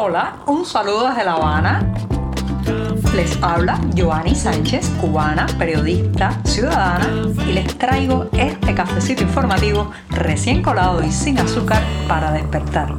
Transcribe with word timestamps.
Hola, 0.00 0.36
un 0.46 0.64
saludo 0.64 1.08
desde 1.08 1.24
La 1.24 1.32
Habana. 1.32 1.92
Les 3.16 3.36
habla 3.42 3.80
Joanny 3.96 4.32
Sánchez, 4.32 4.90
cubana, 5.00 5.48
periodista, 5.58 6.40
ciudadana, 6.44 7.28
y 7.44 7.52
les 7.52 7.76
traigo 7.76 8.28
este 8.32 8.76
cafecito 8.76 9.24
informativo 9.24 9.90
recién 10.10 10.62
colado 10.62 11.02
y 11.02 11.10
sin 11.10 11.40
azúcar 11.40 11.82
para 12.06 12.30
despertar. 12.30 12.94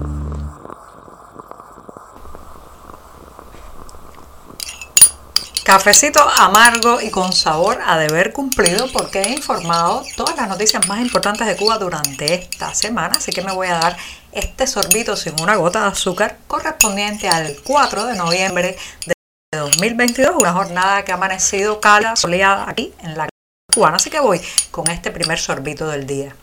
Cafecito 5.64 6.20
amargo 6.38 7.00
y 7.00 7.12
con 7.12 7.32
sabor 7.32 7.80
a 7.86 7.98
deber 7.98 8.34
cumplido 8.34 8.92
porque 8.92 9.22
he 9.22 9.36
informado 9.36 10.04
todas 10.18 10.36
las 10.36 10.50
noticias 10.50 10.86
más 10.90 11.00
importantes 11.00 11.48
de 11.48 11.56
Cuba 11.56 11.78
durante 11.78 12.34
esta 12.34 12.74
semana, 12.74 13.16
así 13.16 13.32
que 13.32 13.42
me 13.42 13.54
voy 13.54 13.68
a 13.68 13.76
dar 13.76 13.96
este 14.32 14.68
sorbito 14.68 15.16
sin 15.16 15.40
una 15.42 15.56
gota 15.56 15.82
de 15.82 15.88
azúcar 15.88 16.38
correspondiente 16.48 17.30
al 17.30 17.58
4 17.64 18.06
de 18.06 18.16
noviembre 18.16 18.78
de 19.06 19.14
2022, 19.58 20.36
una 20.36 20.54
jornada 20.54 21.04
que 21.04 21.12
ha 21.12 21.16
amanecido 21.16 21.80
cala, 21.80 22.16
soleada 22.16 22.70
aquí 22.70 22.94
en 23.00 23.18
la 23.18 23.30
cubana, 23.74 23.98
así 23.98 24.10
que 24.10 24.20
voy 24.20 24.42
con 24.72 24.90
este 24.90 25.12
primer 25.12 25.40
sorbito 25.40 25.88
del 25.88 26.06
día. 26.06 26.36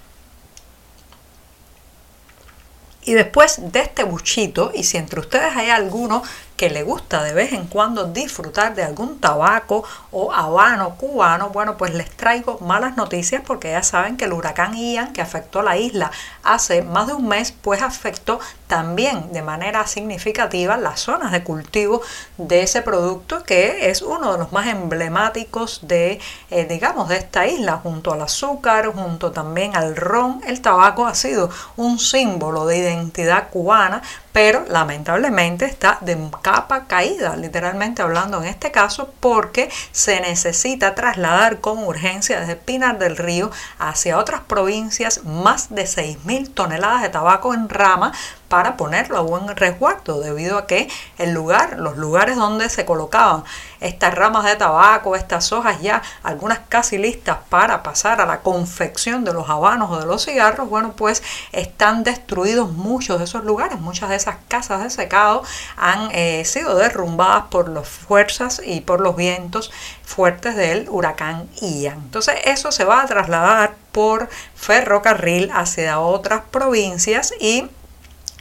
Y 3.03 3.15
después 3.15 3.73
de 3.73 3.81
este 3.81 4.03
buchito, 4.03 4.73
y 4.75 4.83
si 4.83 4.97
entre 4.97 5.21
ustedes 5.21 5.55
hay 5.57 5.71
alguno 5.71 6.25
que 6.57 6.71
le 6.71 6.83
gusta 6.83 7.23
de 7.23 7.33
vez 7.33 7.53
en 7.53 7.67
cuando 7.67 8.05
disfrutar 8.07 8.75
de 8.75 8.83
algún 8.83 9.21
tabaco 9.21 9.85
o 10.11 10.33
habano 10.33 10.97
cubano, 10.97 11.51
bueno, 11.51 11.77
pues 11.77 11.95
les 11.95 12.11
traigo 12.11 12.59
malas 12.61 12.97
noticias 12.97 13.43
porque 13.47 13.71
ya 13.71 13.83
saben 13.83 14.17
que 14.17 14.25
el 14.25 14.33
huracán 14.33 14.75
Ian 14.75 15.13
que 15.13 15.23
afectó 15.23 15.63
la 15.63 15.77
isla 15.77 16.11
hace 16.43 16.83
más 16.83 17.07
de 17.07 17.15
un 17.15 17.29
mes, 17.29 17.53
pues 17.53 17.83
afectó 17.83 18.41
también 18.67 19.33
de 19.33 19.43
manera 19.43 19.87
significativa 19.87 20.77
las 20.77 21.01
zonas 21.01 21.33
de 21.33 21.45
cultivo 21.45 22.01
de 22.39 22.63
ese 22.63 22.83
producto 22.83 23.43
que 23.45 23.91
es 23.91 24.03
uno 24.03 24.33
de 24.33 24.39
los 24.39 24.53
más 24.53 24.67
emblemáticos 24.67 25.81
de, 25.83 26.19
eh, 26.51 26.65
digamos, 26.65 27.09
de 27.09 27.17
esta 27.17 27.47
isla, 27.47 27.81
junto 27.83 28.13
al 28.13 28.23
azúcar, 28.23 28.87
junto 28.87 29.33
también 29.33 29.77
al 29.77 29.97
ron. 29.97 30.41
El 30.47 30.61
tabaco 30.61 31.07
ha 31.07 31.15
sido 31.15 31.51
un 31.77 31.99
símbolo 31.99 32.67
de 32.67 32.79
identidad 32.79 33.51
cubana, 33.51 34.03
pero 34.37 34.67
lamentablemente 34.69 35.65
está 35.65 35.97
de 36.03 36.29
capa 36.43 36.87
caída, 36.87 37.37
literalmente 37.37 38.03
hablando 38.03 38.37
en 38.43 38.45
este 38.45 38.71
caso, 38.71 39.11
porque 39.19 39.71
se 39.93 40.21
necesita 40.21 40.95
trasladar 40.95 41.63
con 41.63 41.79
urgencia 41.79 42.39
desde 42.41 42.55
Pinar 42.55 42.99
del 42.99 43.17
Río 43.17 43.51
hacia 43.79 44.19
otras 44.19 44.43
provincias 44.43 45.25
más 45.25 45.75
de 45.75 45.85
6.000 45.85 46.53
toneladas 46.53 47.01
de 47.01 47.09
tabaco 47.09 47.55
en 47.55 47.71
rama 47.71 48.13
para 48.49 48.77
ponerlo 48.77 49.19
a 49.19 49.23
buen 49.23 49.49
resguardo, 49.57 50.21
debido 50.21 50.59
a 50.59 50.67
que 50.67 50.89
el 51.19 51.33
lugar, 51.33 51.79
los 51.79 51.97
lugares 51.97 52.37
donde 52.37 52.69
se 52.69 52.85
colocaban 52.85 53.45
estas 53.81 54.15
ramas 54.15 54.45
de 54.45 54.57
tabaco, 54.57 55.17
estas 55.17 55.53
hojas 55.53 55.81
ya, 55.81 56.03
algunas 56.23 56.61
casi 56.69 56.99
listas 56.99 57.39
para 57.49 57.83
pasar 57.83 58.21
a 58.21 58.27
la 58.27 58.41
confección 58.41 59.25
de 59.25 59.33
los 59.33 59.49
habanos 59.51 59.91
o 59.91 59.99
de 59.99 60.07
los 60.07 60.25
cigarros, 60.25 60.69
bueno, 60.69 60.95
pues 60.97 61.23
están 61.53 62.05
destruidos 62.05 62.71
muchos 62.71 63.19
de 63.19 63.25
esos 63.25 63.45
lugares, 63.45 63.81
muchas 63.81 64.09
de 64.11 64.17
esas 64.17 64.37
casas 64.49 64.83
de 64.83 64.91
secado 64.91 65.43
han 65.77 66.09
eh, 66.13 66.45
sido 66.45 66.77
derrumbadas 66.77 67.45
por 67.51 67.69
las 67.69 67.89
fuerzas 67.89 68.61
y 68.65 68.81
por 68.81 69.01
los 69.01 69.17
vientos 69.17 69.73
fuertes 70.05 70.57
del 70.57 70.89
huracán 70.89 71.49
Ian. 71.61 71.99
Entonces 71.99 72.37
eso 72.45 72.73
se 72.73 72.85
va 72.85 73.03
a 73.03 73.07
trasladar 73.07 73.75
por 73.93 74.29
ferrocarril 74.55 75.51
hacia 75.53 76.01
otras 76.01 76.43
provincias 76.51 77.33
y 77.41 77.69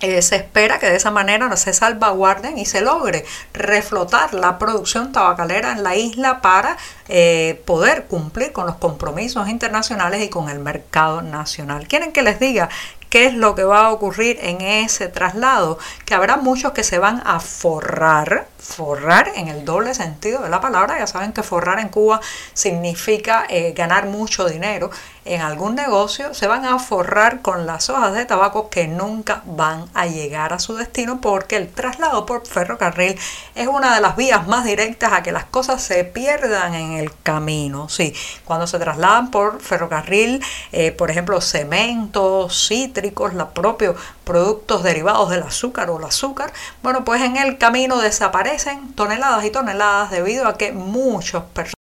eh, 0.02 0.22
se 0.22 0.36
espera 0.36 0.78
que 0.78 0.90
de 0.90 0.98
esa 0.98 1.10
manera 1.10 1.56
se 1.56 1.74
salvaguarden 1.74 2.58
y 2.58 2.66
se 2.66 2.82
logre 2.82 3.24
reflotar 3.54 4.34
la 4.34 4.60
producción 4.60 5.14
tabacalera 5.14 5.72
en 5.72 5.84
la 5.84 5.96
isla 5.96 6.42
para 6.42 6.78
eh, 7.08 7.62
poder 7.66 8.06
cumplir 8.06 8.52
con 8.52 8.66
los 8.66 8.75
compromisos 8.75 9.47
internacionales 9.47 10.22
y 10.22 10.30
con 10.30 10.50
el 10.50 10.59
mercado 10.59 11.22
nacional. 11.22 11.88
¿Quieren 11.88 12.12
que 12.12 12.24
les 12.24 12.40
diga 12.40 12.69
qué 13.16 13.28
es 13.28 13.34
lo 13.34 13.56
que 13.56 13.64
va 13.64 13.86
a 13.86 13.92
ocurrir 13.94 14.40
en 14.42 14.59
ese 14.59 15.08
traslado? 15.08 15.80
Que 16.03 16.16
habrá 16.16 16.36
muchos 16.36 16.74
que 16.74 16.84
se 16.84 17.00
van 17.00 17.24
a 17.26 17.40
forrar, 17.40 18.50
forrar 18.59 19.31
en 19.36 19.48
el 19.48 19.64
doble 19.64 19.94
sentido 19.94 20.42
de 20.42 20.50
la 20.50 20.59
palabra. 20.59 21.00
Ya 21.00 21.08
saben 21.08 21.31
que 21.31 21.42
forrar 21.42 21.80
en 21.80 21.88
Cuba 21.88 22.20
significa 22.54 23.46
eh, 23.48 23.72
ganar 23.72 24.08
mucho 24.08 24.50
dinero 24.50 24.90
en 25.25 25.42
algún 25.42 25.74
negocio, 25.74 26.36
se 26.36 26.46
van 26.46 26.66
a 26.66 26.78
forrar 26.78 27.42
con 27.42 27.66
las 27.66 27.90
hojas 27.90 28.14
de 28.14 28.25
tabaco 28.25 28.70
que 28.70 28.88
nunca 28.88 29.42
van 29.46 29.86
a 29.96 30.06
llegar 30.06 30.54
a 30.54 30.59
su 30.59 30.75
destino 30.75 31.20
porque 31.20 31.56
el 31.58 31.68
traslado 31.68 32.28
por 32.28 32.46
ferrocarril 32.46 33.18
es 33.56 33.68
una 33.68 33.96
de 33.96 34.02
las 34.02 34.16
vías 34.16 34.48
más 34.48 34.66
directas 34.66 35.14
a 35.14 35.24
que 35.24 35.31
las 35.31 35.46
cosas 35.46 35.81
se 35.81 36.04
pierdan 36.04 36.75
en 36.75 36.94
el 36.94 37.12
camino. 37.24 37.90
Sí, 37.90 38.14
cuando 38.46 38.68
se 38.68 38.78
trasladan 38.78 39.31
por 39.31 39.62
ferrocarril, 39.62 40.44
eh, 40.72 40.92
por 40.92 41.09
ejemplo, 41.09 41.42
cementos, 41.42 42.68
cítricos, 42.68 43.05
los 43.12 43.50
propios 43.50 43.96
productos 44.24 44.84
derivados 44.84 45.30
del 45.30 45.44
azúcar 45.44 45.90
o 45.90 46.00
el 46.00 46.06
azúcar, 46.06 46.52
bueno, 46.82 47.06
pues 47.06 47.22
en 47.22 47.38
el 47.38 47.58
camino 47.58 48.00
desaparecen 48.00 48.94
toneladas 48.94 49.46
y 49.46 49.52
toneladas 49.52 50.12
debido 50.12 50.48
a 50.48 50.58
que 50.58 50.72
muchos 50.72 51.44
personas 51.44 51.75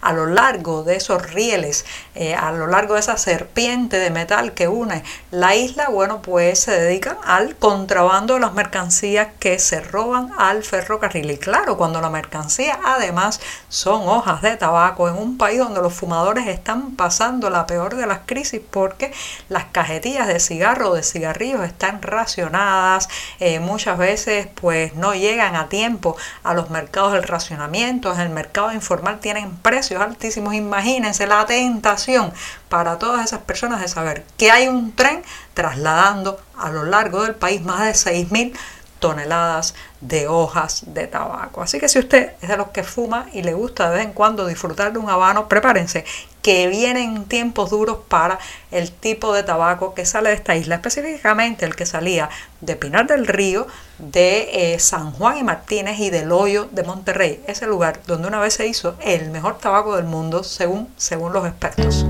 a 0.00 0.12
lo 0.12 0.26
largo 0.26 0.82
de 0.82 0.96
esos 0.96 1.22
rieles, 1.32 1.84
eh, 2.14 2.34
a 2.34 2.52
lo 2.52 2.66
largo 2.66 2.94
de 2.94 3.00
esa 3.00 3.16
serpiente 3.16 3.98
de 3.98 4.10
metal 4.10 4.52
que 4.52 4.68
une 4.68 5.04
la 5.30 5.54
isla, 5.54 5.88
bueno, 5.88 6.22
pues 6.22 6.60
se 6.60 6.72
dedican 6.72 7.16
al 7.24 7.56
contrabando 7.56 8.34
de 8.34 8.40
las 8.40 8.54
mercancías 8.54 9.28
que 9.38 9.58
se 9.58 9.80
roban 9.80 10.32
al 10.38 10.64
ferrocarril. 10.64 11.30
Y 11.30 11.38
claro, 11.38 11.76
cuando 11.76 12.00
la 12.00 12.10
mercancía 12.10 12.78
además 12.84 13.40
son 13.68 14.08
hojas 14.08 14.42
de 14.42 14.56
tabaco 14.56 15.08
en 15.08 15.16
un 15.16 15.38
país 15.38 15.58
donde 15.58 15.80
los 15.80 15.94
fumadores 15.94 16.46
están 16.48 16.96
pasando 16.96 17.50
la 17.50 17.66
peor 17.66 17.96
de 17.96 18.06
las 18.06 18.20
crisis 18.26 18.60
porque 18.70 19.12
las 19.48 19.66
cajetillas 19.66 20.26
de 20.26 20.40
cigarro 20.40 20.90
o 20.90 20.94
de 20.94 21.02
cigarrillos 21.02 21.64
están 21.64 22.02
racionadas, 22.02 23.08
eh, 23.38 23.60
muchas 23.60 23.98
veces 23.98 24.48
pues 24.54 24.94
no 24.94 25.14
llegan 25.14 25.54
a 25.56 25.68
tiempo 25.68 26.16
a 26.42 26.54
los 26.54 26.70
mercados 26.70 27.12
del 27.12 27.22
racionamiento, 27.22 28.16
el 28.18 28.30
mercado 28.30 28.72
informal 28.72 29.20
tiene 29.20 29.35
en 29.36 29.56
precios 29.56 30.00
altísimos. 30.00 30.54
Imagínense 30.54 31.26
la 31.26 31.46
tentación 31.46 32.32
para 32.68 32.98
todas 32.98 33.24
esas 33.24 33.40
personas 33.40 33.80
de 33.80 33.88
saber 33.88 34.24
que 34.36 34.50
hay 34.50 34.68
un 34.68 34.94
tren 34.94 35.22
trasladando 35.54 36.40
a 36.56 36.70
lo 36.70 36.84
largo 36.84 37.22
del 37.22 37.34
país 37.34 37.62
más 37.62 37.80
de 37.80 37.92
6.000 37.92 38.56
toneladas 38.98 39.74
de 40.00 40.26
hojas 40.26 40.84
de 40.86 41.06
tabaco. 41.06 41.62
Así 41.62 41.78
que 41.78 41.88
si 41.88 41.98
usted 41.98 42.32
es 42.40 42.48
de 42.48 42.56
los 42.56 42.68
que 42.68 42.82
fuma 42.82 43.26
y 43.32 43.42
le 43.42 43.54
gusta 43.54 43.90
de 43.90 43.96
vez 43.96 44.06
en 44.06 44.12
cuando 44.12 44.46
disfrutar 44.46 44.92
de 44.92 44.98
un 44.98 45.10
habano, 45.10 45.48
prepárense 45.48 46.04
que 46.46 46.68
vienen 46.68 47.24
tiempos 47.24 47.70
duros 47.70 47.98
para 48.06 48.38
el 48.70 48.92
tipo 48.92 49.32
de 49.32 49.42
tabaco 49.42 49.94
que 49.94 50.06
sale 50.06 50.28
de 50.28 50.36
esta 50.36 50.54
isla, 50.54 50.76
específicamente 50.76 51.64
el 51.64 51.74
que 51.74 51.86
salía 51.86 52.30
de 52.60 52.76
Pinar 52.76 53.08
del 53.08 53.26
Río, 53.26 53.66
de 53.98 54.74
eh, 54.74 54.78
San 54.78 55.10
Juan 55.10 55.38
y 55.38 55.42
Martínez 55.42 55.98
y 55.98 56.10
del 56.10 56.30
Hoyo 56.30 56.68
de 56.70 56.84
Monterrey, 56.84 57.42
ese 57.48 57.66
lugar 57.66 58.00
donde 58.06 58.28
una 58.28 58.38
vez 58.38 58.54
se 58.54 58.68
hizo 58.68 58.94
el 59.00 59.32
mejor 59.32 59.58
tabaco 59.58 59.96
del 59.96 60.04
mundo 60.04 60.44
según, 60.44 60.88
según 60.96 61.32
los 61.32 61.44
expertos. 61.48 62.06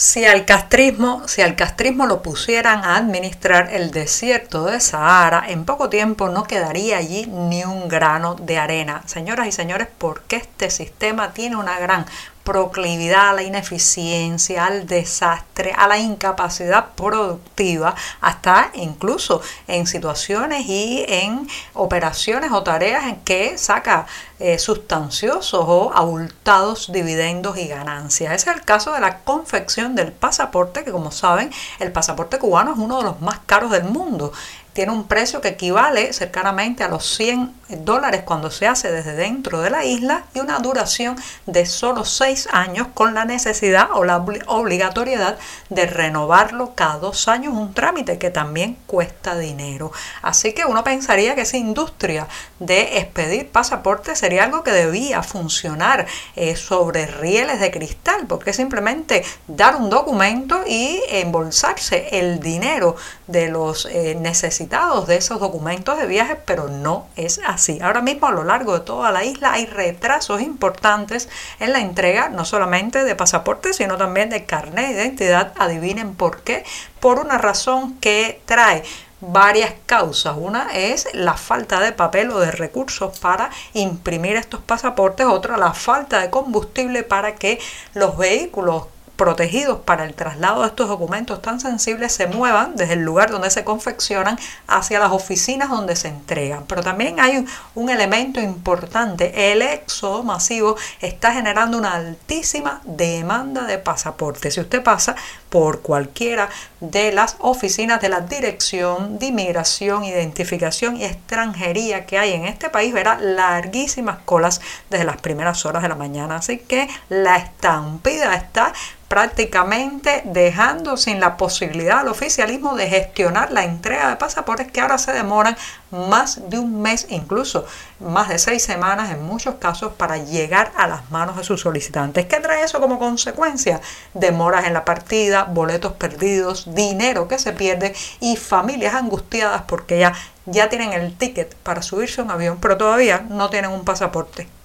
Si 0.00 0.24
al 0.24 0.46
castrismo, 0.46 1.28
si 1.28 1.42
al 1.42 1.56
castrismo 1.56 2.06
lo 2.06 2.22
pusieran 2.22 2.84
a 2.84 2.96
administrar 2.96 3.68
el 3.70 3.90
desierto 3.90 4.64
de 4.64 4.80
Sahara, 4.80 5.44
en 5.46 5.66
poco 5.66 5.90
tiempo 5.90 6.30
no 6.30 6.44
quedaría 6.44 6.96
allí 6.96 7.26
ni 7.26 7.64
un 7.64 7.86
grano 7.86 8.34
de 8.34 8.56
arena. 8.56 9.02
Señoras 9.04 9.48
y 9.48 9.52
señores, 9.52 9.88
porque 9.98 10.36
este 10.36 10.70
sistema 10.70 11.34
tiene 11.34 11.56
una 11.56 11.78
gran 11.78 12.06
proclividad 12.44 13.30
a 13.30 13.32
la 13.34 13.42
ineficiencia, 13.42 14.66
al 14.66 14.86
desastre, 14.86 15.72
a 15.76 15.86
la 15.86 15.98
incapacidad 15.98 16.90
productiva, 16.96 17.94
hasta 18.20 18.70
incluso 18.74 19.42
en 19.68 19.86
situaciones 19.86 20.66
y 20.66 21.04
en 21.08 21.48
operaciones 21.74 22.50
o 22.52 22.62
tareas 22.62 23.04
en 23.04 23.16
que 23.20 23.58
saca 23.58 24.06
eh, 24.38 24.58
sustanciosos 24.58 25.64
o 25.68 25.92
abultados 25.94 26.90
dividendos 26.92 27.58
y 27.58 27.68
ganancias. 27.68 28.32
Ese 28.34 28.50
es 28.50 28.56
el 28.56 28.64
caso 28.64 28.92
de 28.92 29.00
la 29.00 29.18
confección 29.18 29.94
del 29.94 30.12
pasaporte, 30.12 30.82
que 30.84 30.92
como 30.92 31.12
saben, 31.12 31.52
el 31.78 31.92
pasaporte 31.92 32.38
cubano 32.38 32.72
es 32.72 32.78
uno 32.78 32.98
de 32.98 33.04
los 33.04 33.20
más 33.20 33.40
caros 33.46 33.70
del 33.70 33.84
mundo 33.84 34.32
tiene 34.72 34.92
un 34.92 35.04
precio 35.04 35.40
que 35.40 35.48
equivale 35.48 36.12
cercanamente 36.12 36.84
a 36.84 36.88
los 36.88 37.04
100 37.16 37.59
dólares 37.78 38.22
cuando 38.24 38.50
se 38.50 38.66
hace 38.66 38.90
desde 38.90 39.14
dentro 39.14 39.60
de 39.60 39.70
la 39.70 39.84
isla 39.84 40.24
y 40.34 40.40
una 40.40 40.58
duración 40.58 41.16
de 41.46 41.66
solo 41.66 42.04
6 42.04 42.48
años 42.52 42.88
con 42.94 43.14
la 43.14 43.24
necesidad 43.24 43.88
o 43.92 44.04
la 44.04 44.16
obligatoriedad 44.16 45.38
de 45.68 45.86
renovarlo 45.86 46.74
cada 46.74 46.98
dos 46.98 47.28
años, 47.28 47.54
un 47.54 47.74
trámite 47.74 48.18
que 48.18 48.30
también 48.30 48.76
cuesta 48.86 49.36
dinero. 49.36 49.92
Así 50.22 50.52
que 50.52 50.64
uno 50.64 50.84
pensaría 50.84 51.34
que 51.34 51.42
esa 51.42 51.56
industria 51.56 52.26
de 52.58 52.98
expedir 52.98 53.48
pasaportes 53.48 54.18
sería 54.18 54.44
algo 54.44 54.62
que 54.62 54.72
debía 54.72 55.22
funcionar 55.22 56.06
eh, 56.36 56.56
sobre 56.56 57.06
rieles 57.06 57.60
de 57.60 57.70
cristal, 57.70 58.26
porque 58.28 58.52
simplemente 58.52 59.24
dar 59.46 59.76
un 59.76 59.90
documento 59.90 60.62
y 60.66 61.00
embolsarse 61.08 62.08
el 62.18 62.40
dinero 62.40 62.96
de 63.26 63.48
los 63.48 63.86
eh, 63.86 64.16
necesitados 64.18 65.06
de 65.06 65.16
esos 65.16 65.40
documentos 65.40 65.98
de 65.98 66.06
viaje, 66.06 66.36
pero 66.44 66.68
no 66.68 67.06
es 67.16 67.40
así. 67.46 67.59
Ahora 67.82 68.00
mismo 68.00 68.26
a 68.26 68.32
lo 68.32 68.44
largo 68.44 68.78
de 68.78 68.84
toda 68.84 69.10
la 69.12 69.24
isla 69.24 69.52
hay 69.52 69.66
retrasos 69.66 70.40
importantes 70.40 71.28
en 71.58 71.72
la 71.72 71.80
entrega 71.80 72.28
no 72.28 72.44
solamente 72.44 73.04
de 73.04 73.14
pasaportes, 73.14 73.76
sino 73.76 73.96
también 73.96 74.30
de 74.30 74.44
carnet 74.44 74.88
de 74.88 75.02
identidad. 75.02 75.52
Adivinen 75.58 76.14
por 76.14 76.42
qué. 76.42 76.64
Por 77.00 77.18
una 77.18 77.38
razón 77.38 77.98
que 78.00 78.40
trae 78.46 78.82
varias 79.20 79.74
causas. 79.86 80.34
Una 80.38 80.68
es 80.72 81.08
la 81.12 81.34
falta 81.34 81.80
de 81.80 81.92
papel 81.92 82.30
o 82.30 82.40
de 82.40 82.50
recursos 82.50 83.18
para 83.18 83.50
imprimir 83.74 84.36
estos 84.36 84.60
pasaportes. 84.60 85.26
Otra, 85.26 85.56
la 85.56 85.74
falta 85.74 86.20
de 86.20 86.30
combustible 86.30 87.02
para 87.02 87.34
que 87.34 87.58
los 87.94 88.16
vehículos 88.16 88.84
protegidos 89.20 89.80
para 89.80 90.04
el 90.04 90.14
traslado 90.14 90.62
de 90.62 90.68
estos 90.68 90.88
documentos 90.88 91.42
tan 91.42 91.60
sensibles 91.60 92.10
se 92.10 92.26
muevan 92.26 92.74
desde 92.74 92.94
el 92.94 93.00
lugar 93.00 93.30
donde 93.30 93.50
se 93.50 93.64
confeccionan 93.64 94.38
hacia 94.66 94.98
las 94.98 95.12
oficinas 95.12 95.68
donde 95.68 95.94
se 95.94 96.08
entregan. 96.08 96.64
Pero 96.66 96.82
también 96.82 97.20
hay 97.20 97.46
un, 97.74 97.90
elemento 97.90 98.40
importante, 98.40 99.52
el 99.52 99.60
éxodo 99.60 100.22
masivo 100.22 100.76
está 101.02 101.34
generando 101.34 101.76
una 101.76 101.96
altísima 101.96 102.80
demanda 102.84 103.64
de 103.64 103.76
pasaportes. 103.76 104.54
Si 104.54 104.60
usted 104.60 104.82
pasa 104.82 105.16
por 105.50 105.82
cualquiera 105.82 106.48
de 106.80 107.12
las 107.12 107.36
oficinas 107.40 108.00
de 108.00 108.08
la 108.08 108.22
Dirección 108.22 109.18
de 109.18 109.26
Inmigración, 109.26 110.04
Identificación 110.04 110.96
y 110.96 111.04
Extranjería 111.04 112.06
que 112.06 112.16
hay 112.16 112.32
en 112.32 112.46
este 112.46 112.70
país, 112.70 112.94
verá 112.94 113.18
larguísimas 113.20 114.20
colas 114.24 114.62
desde 114.88 115.04
las 115.04 115.20
primeras 115.20 115.66
horas 115.66 115.82
de 115.82 115.90
la 115.90 115.94
mañana. 115.94 116.36
Así 116.36 116.56
que 116.56 116.88
la 117.10 117.36
estampida 117.36 118.34
está 118.34 118.72
prácticamente 119.10 120.22
dejando 120.24 120.96
sin 120.96 121.18
la 121.18 121.36
posibilidad 121.36 121.98
al 121.98 122.06
oficialismo 122.06 122.76
de 122.76 122.88
gestionar 122.88 123.50
la 123.50 123.64
entrega 123.64 124.08
de 124.08 124.14
pasaportes 124.14 124.70
que 124.70 124.80
ahora 124.80 124.98
se 124.98 125.12
demoran 125.12 125.56
más 125.90 126.48
de 126.48 126.60
un 126.60 126.80
mes, 126.80 127.08
incluso 127.10 127.66
más 127.98 128.28
de 128.28 128.38
seis 128.38 128.62
semanas 128.62 129.10
en 129.10 129.24
muchos 129.24 129.56
casos 129.56 129.94
para 129.94 130.18
llegar 130.18 130.70
a 130.76 130.86
las 130.86 131.10
manos 131.10 131.36
de 131.36 131.42
sus 131.42 131.60
solicitantes. 131.60 132.26
¿Qué 132.26 132.36
trae 132.36 132.62
eso 132.62 132.80
como 132.80 133.00
consecuencia? 133.00 133.80
Demoras 134.14 134.68
en 134.68 134.74
la 134.74 134.84
partida, 134.84 135.42
boletos 135.42 135.94
perdidos, 135.94 136.72
dinero 136.72 137.26
que 137.26 137.40
se 137.40 137.52
pierde 137.52 137.96
y 138.20 138.36
familias 138.36 138.94
angustiadas 138.94 139.62
porque 139.62 139.98
ya, 139.98 140.14
ya 140.46 140.68
tienen 140.68 140.92
el 140.92 141.18
ticket 141.18 141.56
para 141.56 141.82
subirse 141.82 142.20
a 142.20 142.24
un 142.24 142.30
avión, 142.30 142.58
pero 142.60 142.76
todavía 142.76 143.26
no 143.28 143.50
tienen 143.50 143.72
un 143.72 143.84
pasaporte. 143.84 144.59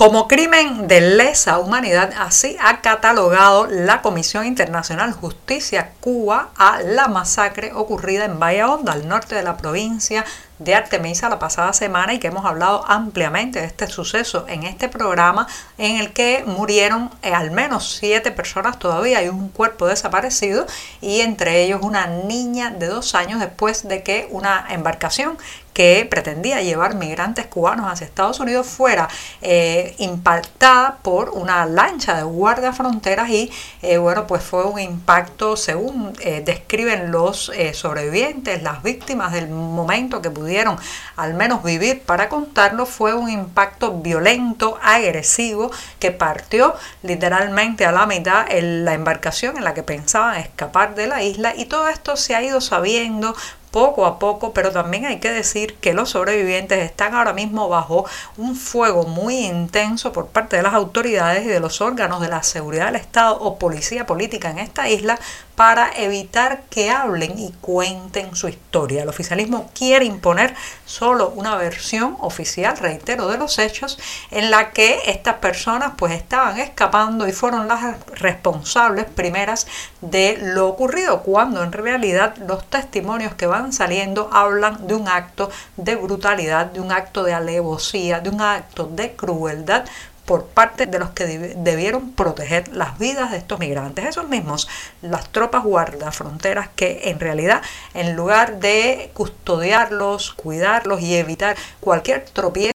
Como 0.00 0.28
crimen 0.28 0.88
de 0.88 1.02
lesa 1.02 1.58
humanidad, 1.58 2.14
así 2.18 2.56
ha 2.58 2.80
catalogado 2.80 3.66
la 3.66 4.00
Comisión 4.00 4.46
Internacional 4.46 5.12
Justicia 5.12 5.92
Cuba 6.00 6.52
a 6.56 6.80
la 6.80 7.06
masacre 7.08 7.74
ocurrida 7.74 8.24
en 8.24 8.38
Bahía 8.38 8.70
Honda, 8.70 8.94
al 8.94 9.06
norte 9.06 9.34
de 9.34 9.42
la 9.42 9.58
provincia 9.58 10.24
de 10.60 10.74
Artemisa 10.74 11.28
la 11.28 11.38
pasada 11.38 11.72
semana 11.72 12.14
y 12.14 12.18
que 12.18 12.28
hemos 12.28 12.44
hablado 12.44 12.84
ampliamente 12.86 13.60
de 13.60 13.66
este 13.66 13.86
suceso 13.88 14.44
en 14.46 14.62
este 14.62 14.88
programa 14.88 15.46
en 15.78 15.96
el 15.96 16.12
que 16.12 16.44
murieron 16.46 17.10
eh, 17.22 17.32
al 17.32 17.50
menos 17.50 17.96
siete 17.98 18.30
personas 18.30 18.78
todavía 18.78 19.18
hay 19.18 19.28
un 19.28 19.48
cuerpo 19.48 19.86
desaparecido 19.86 20.66
y 21.00 21.22
entre 21.22 21.64
ellos 21.64 21.80
una 21.82 22.06
niña 22.06 22.70
de 22.70 22.86
dos 22.88 23.14
años 23.14 23.40
después 23.40 23.88
de 23.88 24.02
que 24.02 24.28
una 24.30 24.66
embarcación 24.68 25.38
que 25.72 26.06
pretendía 26.10 26.62
llevar 26.62 26.94
migrantes 26.94 27.46
cubanos 27.46 27.90
hacia 27.90 28.06
Estados 28.06 28.40
Unidos 28.40 28.66
fuera 28.66 29.08
eh, 29.42 29.94
impactada 29.98 30.98
por 31.02 31.30
una 31.30 31.66
lancha 31.66 32.16
de 32.16 32.22
guardia 32.22 32.72
fronteras 32.72 33.30
y 33.30 33.50
eh, 33.82 33.98
bueno 33.98 34.26
pues 34.26 34.42
fue 34.42 34.64
un 34.64 34.78
impacto 34.78 35.56
según 35.56 36.12
describen 36.44 37.10
los 37.10 37.50
sobrevivientes 37.72 38.62
las 38.62 38.82
víctimas 38.82 39.32
del 39.32 39.48
momento 39.48 40.20
que 40.20 40.30
pudieron 40.30 40.78
al 41.16 41.34
menos 41.34 41.62
vivir 41.62 42.02
para 42.02 42.28
contarlo, 42.28 42.86
fue 42.86 43.14
un 43.14 43.28
impacto 43.28 43.98
violento, 43.98 44.78
agresivo, 44.82 45.70
que 45.98 46.10
partió 46.10 46.74
literalmente 47.02 47.84
a 47.84 47.92
la 47.92 48.06
mitad 48.06 48.46
en 48.50 48.84
la 48.84 48.94
embarcación 48.94 49.56
en 49.56 49.64
la 49.64 49.74
que 49.74 49.82
pensaban 49.82 50.36
escapar 50.36 50.94
de 50.94 51.06
la 51.06 51.22
isla 51.22 51.54
y 51.56 51.66
todo 51.66 51.88
esto 51.88 52.16
se 52.16 52.34
ha 52.34 52.42
ido 52.42 52.60
sabiendo 52.60 53.34
poco 53.70 54.06
a 54.06 54.18
poco, 54.18 54.52
pero 54.52 54.72
también 54.72 55.06
hay 55.06 55.20
que 55.20 55.30
decir 55.30 55.74
que 55.74 55.94
los 55.94 56.10
sobrevivientes 56.10 56.78
están 56.78 57.14
ahora 57.14 57.32
mismo 57.32 57.68
bajo 57.68 58.04
un 58.36 58.56
fuego 58.56 59.04
muy 59.04 59.46
intenso 59.46 60.12
por 60.12 60.26
parte 60.26 60.56
de 60.56 60.62
las 60.62 60.74
autoridades 60.74 61.44
y 61.44 61.48
de 61.48 61.60
los 61.60 61.80
órganos 61.80 62.20
de 62.20 62.28
la 62.28 62.42
seguridad 62.42 62.86
del 62.86 62.96
Estado 62.96 63.38
o 63.40 63.58
policía 63.58 64.06
política 64.06 64.50
en 64.50 64.58
esta 64.58 64.88
isla 64.88 65.18
para 65.60 65.90
evitar 65.94 66.62
que 66.70 66.88
hablen 66.88 67.38
y 67.38 67.52
cuenten 67.60 68.34
su 68.34 68.48
historia. 68.48 69.02
El 69.02 69.10
oficialismo 69.10 69.70
quiere 69.74 70.06
imponer 70.06 70.54
solo 70.86 71.34
una 71.36 71.54
versión 71.56 72.16
oficial, 72.20 72.78
reitero, 72.78 73.28
de 73.28 73.36
los 73.36 73.58
hechos 73.58 73.98
en 74.30 74.50
la 74.50 74.70
que 74.70 75.00
estas 75.04 75.34
personas 75.34 75.92
pues 75.98 76.14
estaban 76.14 76.58
escapando 76.58 77.28
y 77.28 77.32
fueron 77.32 77.68
las 77.68 77.94
responsables 78.18 79.04
primeras 79.04 79.66
de 80.00 80.38
lo 80.40 80.66
ocurrido, 80.66 81.20
cuando 81.24 81.62
en 81.62 81.72
realidad 81.72 82.38
los 82.38 82.64
testimonios 82.64 83.34
que 83.34 83.46
van 83.46 83.74
saliendo 83.74 84.30
hablan 84.32 84.86
de 84.86 84.94
un 84.94 85.08
acto 85.08 85.50
de 85.76 85.94
brutalidad, 85.94 86.72
de 86.72 86.80
un 86.80 86.90
acto 86.90 87.22
de 87.22 87.34
alevosía, 87.34 88.20
de 88.20 88.30
un 88.30 88.40
acto 88.40 88.86
de 88.86 89.12
crueldad 89.12 89.84
por 90.30 90.46
parte 90.46 90.86
de 90.86 91.00
los 91.00 91.10
que 91.10 91.26
debieron 91.26 92.12
proteger 92.12 92.68
las 92.68 93.00
vidas 93.00 93.32
de 93.32 93.38
estos 93.38 93.58
migrantes. 93.58 94.04
Esos 94.04 94.28
mismos, 94.28 94.68
las 95.02 95.28
tropas 95.32 95.64
guardafronteras 95.64 96.68
que 96.76 97.00
en 97.10 97.18
realidad 97.18 97.62
en 97.94 98.14
lugar 98.14 98.60
de 98.60 99.10
custodiarlos, 99.12 100.32
cuidarlos 100.34 101.00
y 101.00 101.16
evitar 101.16 101.56
cualquier 101.80 102.24
tropiezo 102.26 102.72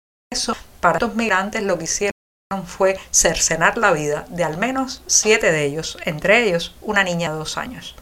para 0.81 0.99
estos 0.99 1.17
migrantes, 1.17 1.65
lo 1.65 1.77
que 1.77 1.87
hicieron 1.87 2.13
fue 2.67 2.97
cercenar 3.11 3.79
la 3.79 3.91
vida 3.91 4.27
de 4.29 4.45
al 4.45 4.57
menos 4.57 5.03
siete 5.09 5.51
de 5.51 5.65
ellos, 5.65 5.99
entre 6.05 6.45
ellos 6.45 6.77
una 6.83 7.03
niña 7.03 7.33
de 7.33 7.39
dos 7.39 7.59
años. 7.59 7.97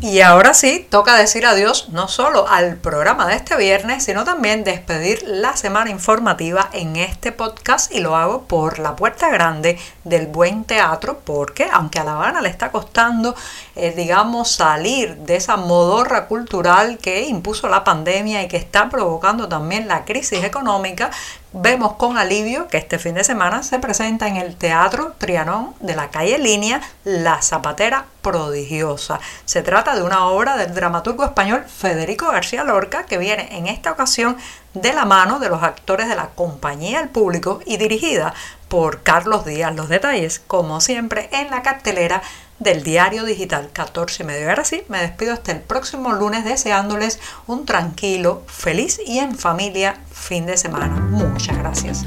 Y 0.00 0.20
ahora 0.20 0.54
sí, 0.54 0.86
toca 0.88 1.16
decir 1.16 1.44
adiós 1.44 1.88
no 1.88 2.06
solo 2.06 2.46
al 2.46 2.76
programa 2.76 3.26
de 3.26 3.34
este 3.34 3.56
viernes, 3.56 4.04
sino 4.04 4.24
también 4.24 4.62
despedir 4.62 5.24
la 5.26 5.56
semana 5.56 5.90
informativa 5.90 6.70
en 6.72 6.94
este 6.94 7.32
podcast 7.32 7.92
y 7.92 7.98
lo 7.98 8.14
hago 8.14 8.44
por 8.44 8.78
la 8.78 8.94
puerta 8.94 9.28
grande 9.28 9.76
del 10.04 10.28
buen 10.28 10.62
teatro, 10.62 11.18
porque 11.24 11.66
aunque 11.72 11.98
a 11.98 12.04
La 12.04 12.12
Habana 12.12 12.40
le 12.40 12.48
está 12.48 12.70
costando, 12.70 13.34
eh, 13.74 13.92
digamos, 13.96 14.52
salir 14.52 15.16
de 15.16 15.34
esa 15.34 15.56
modorra 15.56 16.28
cultural 16.28 16.98
que 16.98 17.24
impuso 17.24 17.68
la 17.68 17.82
pandemia 17.82 18.44
y 18.44 18.48
que 18.48 18.56
está 18.56 18.88
provocando 18.90 19.48
también 19.48 19.88
la 19.88 20.04
crisis 20.04 20.44
económica, 20.44 21.10
vemos 21.52 21.94
con 21.94 22.18
alivio 22.18 22.68
que 22.68 22.76
este 22.76 22.98
fin 22.98 23.14
de 23.14 23.24
semana 23.24 23.62
se 23.62 23.78
presenta 23.78 24.28
en 24.28 24.36
el 24.36 24.56
Teatro 24.56 25.14
Trianón 25.18 25.74
de 25.80 25.96
la 25.96 26.10
calle 26.10 26.38
Línea 26.38 26.80
La 27.04 27.40
Zapatera 27.40 28.06
Prodigiosa. 28.22 29.18
Se 29.44 29.62
trata 29.62 29.94
de 29.94 30.02
una 30.02 30.26
obra 30.26 30.56
del 30.56 30.74
dramaturgo 30.74 31.24
español 31.24 31.64
Federico 31.64 32.30
García 32.30 32.64
Lorca 32.64 33.04
que 33.06 33.18
viene 33.18 33.56
en 33.56 33.66
esta 33.66 33.92
ocasión 33.92 34.36
de 34.74 34.92
la 34.92 35.06
mano 35.06 35.38
de 35.38 35.48
los 35.48 35.62
actores 35.62 36.08
de 36.08 36.16
la 36.16 36.28
Compañía 36.28 37.00
del 37.00 37.08
Público 37.08 37.60
y 37.64 37.78
dirigida 37.78 38.34
por 38.68 39.02
Carlos 39.02 39.46
Díaz. 39.46 39.74
Los 39.74 39.88
detalles, 39.88 40.40
como 40.46 40.80
siempre, 40.80 41.30
en 41.32 41.50
la 41.50 41.62
cartelera 41.62 42.22
del 42.58 42.82
diario 42.82 43.24
digital 43.24 43.70
14 43.72 44.22
y 44.22 44.26
medio. 44.26 44.48
Ahora 44.48 44.64
sí, 44.64 44.82
me 44.88 44.98
despido 44.98 45.32
hasta 45.32 45.52
el 45.52 45.60
próximo 45.60 46.12
lunes 46.12 46.44
deseándoles 46.44 47.20
un 47.46 47.66
tranquilo, 47.66 48.42
feliz 48.46 49.00
y 49.04 49.18
en 49.18 49.36
familia 49.36 49.96
fin 50.12 50.46
de 50.46 50.56
semana. 50.56 50.96
Muchas 50.96 51.56
gracias. 51.58 52.04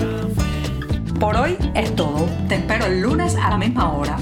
Por 1.20 1.38
hoy 1.38 1.56
es 1.76 1.96
todo. 1.96 2.28
Te 2.50 2.56
espero 2.56 2.86
el 2.88 3.02
lunes 3.02 3.36
a 3.36 3.52
la 3.52 3.58
misma 3.58 3.94
hora. 3.94 4.18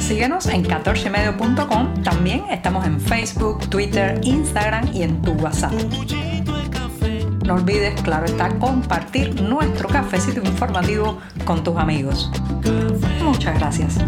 Síguenos 0.00 0.46
en 0.46 0.64
14medio.com. 0.64 2.02
También 2.02 2.44
estamos 2.50 2.84
en 2.84 3.00
Facebook, 3.00 3.68
Twitter, 3.70 4.20
Instagram 4.22 4.90
y 4.92 5.04
en 5.04 5.22
tu 5.22 5.32
WhatsApp. 5.34 5.72
No 7.44 7.54
olvides, 7.54 8.00
claro 8.02 8.26
está, 8.26 8.50
compartir 8.58 9.40
nuestro 9.40 9.88
cafecito 9.88 10.40
informativo 10.40 11.20
con 11.44 11.62
tus 11.62 11.76
amigos. 11.76 12.30
Muchas 13.22 13.58
gracias. 13.58 13.98